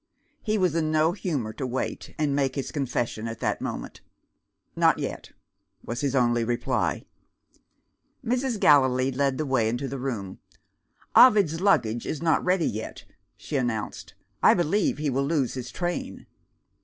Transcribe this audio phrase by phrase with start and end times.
[0.41, 4.01] He was in no humour to wait, and make his confession at that moment.
[4.75, 5.29] "Not yet,"
[5.85, 7.05] was his only reply.
[8.25, 8.59] Mrs.
[8.59, 10.39] Gallilee led the way into the room.
[11.15, 13.05] "Ovid's luggage is not ready yet,"
[13.37, 16.25] she announced; "I believe he will lose his train."